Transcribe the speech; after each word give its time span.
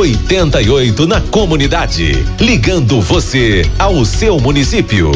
88 0.00 1.06
na 1.06 1.20
comunidade. 1.20 2.24
Ligando 2.40 3.02
você 3.02 3.70
ao 3.78 4.02
seu 4.02 4.40
município. 4.40 5.12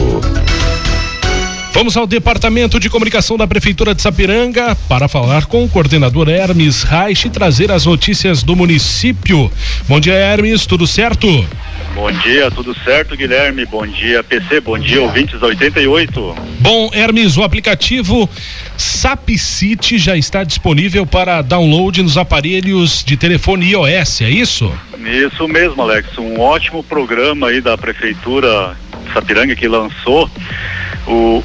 Vamos 1.74 1.96
ao 1.96 2.06
Departamento 2.06 2.78
de 2.78 2.88
Comunicação 2.88 3.36
da 3.36 3.48
Prefeitura 3.48 3.96
de 3.96 4.00
Sapiranga 4.00 4.76
para 4.88 5.08
falar 5.08 5.46
com 5.46 5.64
o 5.64 5.68
coordenador 5.68 6.28
Hermes 6.28 6.84
Reich 6.84 7.26
e 7.26 7.30
trazer 7.30 7.72
as 7.72 7.84
notícias 7.84 8.44
do 8.44 8.54
município. 8.54 9.50
Bom 9.88 9.98
dia, 9.98 10.14
Hermes, 10.14 10.66
tudo 10.66 10.86
certo? 10.86 11.26
Bom 11.92 12.12
dia, 12.12 12.48
tudo 12.48 12.76
certo, 12.84 13.16
Guilherme? 13.16 13.66
Bom 13.66 13.84
dia, 13.84 14.22
PC, 14.22 14.60
bom 14.60 14.78
dia, 14.78 15.02
ouvintes 15.02 15.40
da 15.40 15.48
88. 15.48 16.36
Bom, 16.60 16.90
Hermes, 16.94 17.36
o 17.36 17.42
aplicativo 17.42 18.30
SapCity 18.76 19.98
já 19.98 20.16
está 20.16 20.44
disponível 20.44 21.04
para 21.04 21.42
download 21.42 22.04
nos 22.04 22.16
aparelhos 22.16 23.02
de 23.02 23.16
telefone 23.16 23.72
iOS, 23.72 24.20
é 24.20 24.30
isso? 24.30 24.72
Isso 24.96 25.48
mesmo, 25.48 25.82
Alex. 25.82 26.16
Um 26.18 26.38
ótimo 26.38 26.84
programa 26.84 27.48
aí 27.48 27.60
da 27.60 27.76
Prefeitura 27.76 28.76
Sapiranga 29.12 29.56
que 29.56 29.66
lançou 29.66 30.30
o 31.06 31.42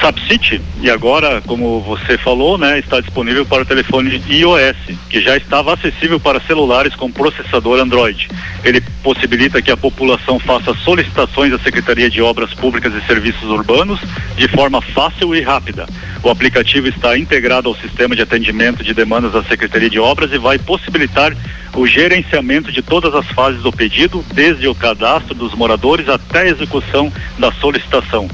SapCity 0.00 0.60
e 0.80 0.90
agora, 0.90 1.42
como 1.46 1.80
você 1.80 2.16
falou, 2.16 2.56
né, 2.56 2.78
está 2.78 3.00
disponível 3.00 3.44
para 3.44 3.62
o 3.62 3.66
telefone 3.66 4.22
iOS, 4.28 4.76
que 5.08 5.20
já 5.20 5.36
estava 5.36 5.74
acessível 5.74 6.20
para 6.20 6.40
celulares 6.40 6.94
com 6.94 7.10
processador 7.10 7.80
Android. 7.80 8.28
Ele 8.64 8.80
possibilita 9.02 9.60
que 9.60 9.70
a 9.70 9.76
população 9.76 10.38
faça 10.38 10.74
solicitações 10.74 11.52
à 11.52 11.58
Secretaria 11.58 12.08
de 12.08 12.22
Obras 12.22 12.54
Públicas 12.54 12.92
e 12.94 13.06
Serviços 13.06 13.44
Urbanos 13.44 14.00
de 14.36 14.48
forma 14.48 14.80
fácil 14.80 15.34
e 15.34 15.42
rápida. 15.42 15.86
O 16.22 16.30
aplicativo 16.30 16.88
está 16.88 17.16
integrado 17.18 17.68
ao 17.68 17.74
sistema 17.74 18.14
de 18.14 18.22
atendimento 18.22 18.84
de 18.84 18.94
demandas 18.94 19.32
da 19.32 19.42
Secretaria 19.44 19.90
de 19.90 19.98
Obras 19.98 20.32
e 20.32 20.38
vai 20.38 20.58
possibilitar 20.58 21.34
o 21.74 21.86
gerenciamento 21.86 22.72
de 22.72 22.82
todas 22.82 23.14
as 23.14 23.26
fases 23.28 23.62
do 23.62 23.72
pedido, 23.72 24.24
desde 24.34 24.66
o 24.66 24.74
cadastro 24.74 25.34
dos 25.34 25.54
moradores 25.54 26.08
até 26.08 26.40
a 26.40 26.48
execução 26.48 27.12
da 27.38 27.52
solicitação. 27.52 28.28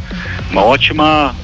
Uma 0.51 0.65
ótima 0.65 1.35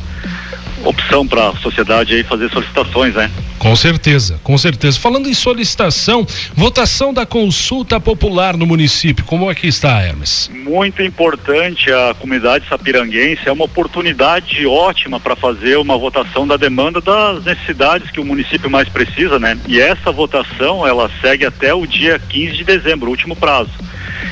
opção 0.85 1.27
para 1.27 1.49
a 1.49 1.57
sociedade 1.57 2.15
aí 2.15 2.23
fazer 2.23 2.51
solicitações, 2.51 3.15
né? 3.15 3.31
Com 3.59 3.75
certeza, 3.77 4.41
com 4.43 4.59
certeza. 4.59 4.99
Falando 4.99 5.29
em 5.29 5.35
solicitação, 5.35 6.27
votação 6.55 7.15
da 7.15 7.25
consulta 7.25 8.01
popular 8.01 8.57
no 8.57 8.67
município, 8.67 9.25
como 9.25 9.51
é 9.51 9.55
que 9.55 9.69
está, 9.69 10.03
Hermes? 10.03 10.51
Muito 10.53 11.03
importante 11.03 11.93
a 11.93 12.15
comunidade 12.19 12.69
sapiranguense, 12.69 13.49
é 13.49 13.53
uma 13.53 13.65
oportunidade 13.65 14.67
ótima 14.67 15.21
para 15.21 15.37
fazer 15.37 15.79
uma 15.79 15.97
votação 15.97 16.47
da 16.47 16.57
demanda 16.57 17.01
das 17.01 17.45
necessidades 17.45 18.11
que 18.11 18.21
o 18.21 18.25
município 18.25 18.71
mais 18.71 18.89
precisa, 18.89 19.39
né? 19.39 19.57
E 19.69 19.81
essa 19.81 20.11
votação, 20.11 20.87
ela 20.87 21.11
segue 21.21 21.45
até 21.45 21.73
o 21.73 21.87
dia 21.87 22.19
15 22.19 22.57
de 22.57 22.65
dezembro, 22.65 23.11
último 23.11 23.37
prazo. 23.37 23.71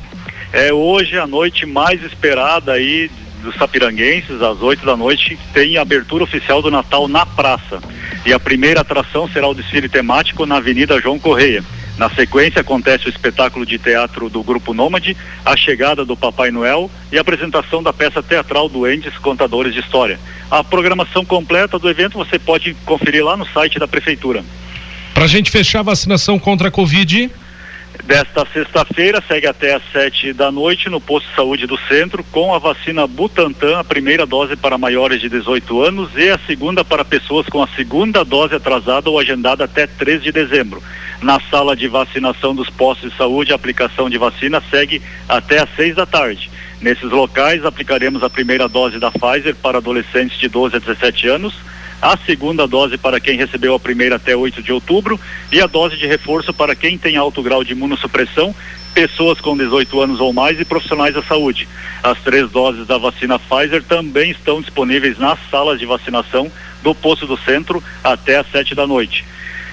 É 0.53 0.73
hoje 0.73 1.19
a 1.19 1.27
noite 1.27 1.67
mais 1.67 2.03
esperada 2.03 2.73
aí 2.73 3.11
dos 3.43 3.55
sapiranguenses, 3.55 4.43
às 4.43 4.61
8 4.61 4.85
da 4.85 4.97
noite, 4.97 5.39
tem 5.53 5.77
a 5.77 5.83
abertura 5.83 6.25
oficial 6.25 6.61
do 6.61 6.71
Natal 6.71 7.07
na 7.07 7.25
praça. 7.25 7.81
E 8.25 8.33
a 8.33 8.41
primeira 8.41 8.81
atração 8.81 9.29
será 9.29 9.47
o 9.47 9.55
desfile 9.55 9.89
temático 9.89 10.45
na 10.45 10.57
Avenida 10.57 11.01
João 11.01 11.19
Correia. 11.19 11.63
Na 11.99 12.11
sequência, 12.11 12.61
acontece 12.61 13.07
o 13.07 13.09
espetáculo 13.09 13.65
de 13.65 13.79
teatro 13.79 14.29
do 14.29 14.43
Grupo 14.43 14.75
Nômade, 14.75 15.17
a 15.45 15.57
chegada 15.57 16.05
do 16.05 16.15
Papai 16.17 16.51
Noel 16.51 16.91
e 17.11 17.17
a 17.17 17.23
apresentação 17.23 17.83
da 17.83 17.93
peça 17.93 18.23
teatral 18.23 18.69
Duendes 18.69 19.17
Contadores 19.19 19.73
de 19.73 19.81
História. 19.81 20.21
A 20.51 20.63
programação 20.63 21.25
completa 21.25 21.79
do 21.79 21.89
evento 21.89 22.19
você 22.19 22.39
pode 22.39 22.75
conferir 22.85 23.25
lá 23.25 23.37
no 23.37 23.47
site 23.47 23.79
da 23.79 23.89
Prefeitura. 23.89 24.45
Para 25.15 25.25
a 25.25 25.29
gente 25.29 25.51
fechar 25.51 25.81
a 25.81 25.85
vacinação 25.85 26.39
contra 26.39 26.69
a 26.69 26.71
Covid. 26.71 27.31
Desta 28.05 28.47
sexta-feira, 28.53 29.23
segue 29.27 29.47
até 29.47 29.75
às 29.75 29.83
sete 29.91 30.35
da 30.35 30.53
noite 30.53 30.91
no 30.91 31.01
posto 31.01 31.29
de 31.31 31.35
saúde 31.35 31.67
do 31.67 31.79
centro, 31.89 32.23
com 32.31 32.55
a 32.55 32.59
vacina 32.59 33.07
Butantan, 33.07 33.79
a 33.79 33.85
primeira 33.85 34.27
dose 34.27 34.55
para 34.55 34.77
maiores 34.77 35.21
de 35.21 35.31
18 35.31 35.83
anos 35.83 36.11
e 36.15 36.29
a 36.29 36.39
segunda 36.47 36.85
para 36.85 37.07
pessoas 37.07 37.47
com 37.47 37.63
a 37.63 37.69
segunda 37.69 38.23
dose 38.23 38.55
atrasada 38.55 39.09
ou 39.09 39.19
agendada 39.19 39.65
até 39.65 39.87
3 39.87 40.23
de 40.23 40.31
dezembro. 40.31 40.83
Na 41.23 41.41
sala 41.51 41.75
de 41.75 41.89
vacinação 41.89 42.55
dos 42.55 42.69
postos 42.71 43.11
de 43.11 43.17
saúde, 43.17 43.53
a 43.53 43.57
aplicação 43.57 44.11
de 44.11 44.19
vacina 44.19 44.63
segue 44.71 45.01
até 45.29 45.61
às 45.61 45.69
seis 45.75 45.95
da 45.95 46.07
tarde. 46.07 46.51
Nesses 46.81 47.11
locais, 47.11 47.65
aplicaremos 47.65 48.23
a 48.23 48.31
primeira 48.31 48.69
dose 48.69 48.99
da 48.99 49.11
Pfizer 49.11 49.55
para 49.57 49.79
adolescentes 49.79 50.39
de 50.39 50.49
12 50.49 50.77
a 50.77 50.79
17 50.79 51.29
anos 51.29 51.55
a 52.01 52.17
segunda 52.27 52.67
dose 52.67 52.99
para 52.99 53.19
quem 53.19 53.39
recebeu 53.39 53.75
a 53.75 53.81
primeira 53.81 54.17
até 54.17 54.37
8 54.37 54.63
de 54.63 54.73
outubro 54.73 55.19
e 55.51 55.61
a 55.61 55.67
dose 55.67 55.97
de 55.97 56.07
reforço 56.07 56.53
para 56.53 56.75
quem 56.75 56.99
tem 56.99 57.17
alto 57.17 57.43
grau 57.43 57.65
de 57.65 57.73
imunossupressão, 57.73 58.55
pessoas 58.95 59.41
com 59.41 59.57
18 59.57 60.01
anos 60.01 60.21
ou 60.21 60.33
mais 60.33 60.61
e 60.61 60.65
profissionais 60.65 61.15
da 61.15 61.23
saúde. 61.23 61.67
As 62.03 62.19
três 62.21 62.51
doses 62.51 62.87
da 62.87 62.99
vacina 62.99 63.39
Pfizer 63.39 63.83
também 63.83 64.31
estão 64.31 64.61
disponíveis 64.61 65.19
nas 65.19 65.39
salas 65.51 65.79
de 65.79 65.87
vacinação 65.87 66.53
do 66.83 66.95
posto 66.95 67.27
do 67.27 67.37
centro 67.39 67.83
até 68.05 68.37
às 68.37 68.47
7 68.51 68.75
da 68.75 68.87
noite. 68.87 69.25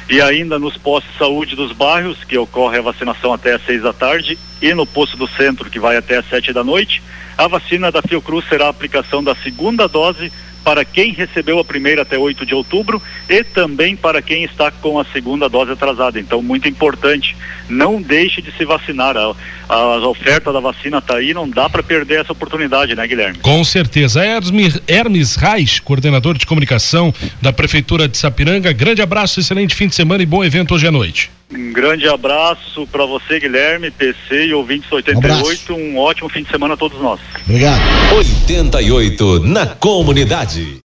E 0.10 0.22
ainda 0.22 0.60
nos 0.60 0.78
postos 0.78 1.12
de 1.12 1.18
saúde 1.18 1.56
dos 1.56 1.72
bairros, 1.72 2.24
que 2.24 2.38
ocorre 2.38 2.80
a 2.80 2.82
vacinação 2.82 3.34
até 3.34 3.54
às 3.54 3.66
6 3.66 3.84
da 3.84 3.94
tarde, 3.94 4.38
e 4.62 4.74
no 4.74 4.86
posto 4.86 5.16
do 5.18 5.28
centro, 5.28 5.70
que 5.70 5.80
vai 5.80 5.96
até 5.96 6.18
às 6.18 6.28
7 6.28 6.52
da 6.52 6.64
noite, 6.64 7.02
a 7.38 7.48
vacina 7.48 7.92
da 7.92 8.02
Fiocruz 8.02 8.48
será 8.48 8.66
a 8.68 8.70
aplicação 8.70 9.24
da 9.24 9.34
segunda 9.36 9.88
dose 9.88 10.32
para 10.64 10.86
quem 10.86 11.12
recebeu 11.12 11.60
a 11.60 11.66
primeira 11.66 12.04
até 12.04 12.18
8 12.18 12.46
de 12.46 12.56
outubro 12.56 13.02
e 13.30 13.44
também 13.44 13.96
para 13.96 14.22
quem 14.22 14.44
está 14.44 14.72
com 14.72 15.00
a 15.00 15.06
segunda 15.06 15.50
dose 15.50 15.72
atrasada. 15.72 16.20
Então, 16.20 16.42
muito 16.42 16.68
importante, 16.68 17.36
não 17.70 18.02
deixe 18.02 18.42
de 18.42 18.52
se 18.54 18.66
vacinar. 18.66 19.16
A, 19.18 19.34
a 19.70 20.08
oferta 20.08 20.52
da 20.52 20.60
vacina 20.60 21.00
está 21.00 21.18
aí, 21.18 21.34
não 21.34 21.50
dá 21.50 21.70
para 21.70 21.84
perder 21.84 22.22
essa 22.22 22.32
oportunidade, 22.32 22.96
né, 22.96 23.06
Guilherme? 23.08 23.40
Com 23.40 23.64
certeza. 23.64 24.24
Hermes, 24.24 24.80
Hermes 24.88 25.36
Reis, 25.36 25.80
coordenador 25.80 26.38
de 26.38 26.46
comunicação 26.46 27.14
da 27.42 27.52
Prefeitura 27.52 28.08
de 28.08 28.18
Sapiranga, 28.18 28.72
grande 28.72 29.02
abraço, 29.02 29.40
excelente 29.40 29.76
fim 29.76 29.88
de 29.88 29.96
semana 29.96 30.24
e 30.24 30.26
bom 30.26 30.44
evento 30.44 30.76
hoje 30.76 30.88
à 30.88 30.92
noite. 30.92 31.30
Um 31.56 31.72
grande 31.72 32.08
abraço 32.08 32.88
para 32.88 33.06
você, 33.06 33.40
Guilherme, 33.40 33.92
PC 33.92 34.48
e 34.48 34.54
ouvintes 34.54 34.92
88. 34.92 35.74
Um, 35.74 35.78
um 35.78 35.98
ótimo 36.00 36.30
fim 36.30 36.44
de 36.44 36.50
semana 36.50 36.74
a 36.74 36.78
todos 36.78 37.00
nós. 37.00 37.20
Obrigado. 37.46 37.82
88 38.16 39.40
na 39.42 39.68
comunidade. 39.68 40.82